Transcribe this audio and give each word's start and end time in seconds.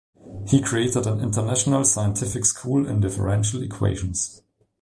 He 0.47 0.63
created 0.63 1.05
an 1.05 1.19
international 1.19 1.83
scientific 1.85 2.45
school 2.45 2.87
in 2.87 3.01
differential 3.01 3.61
equations. 3.61 4.41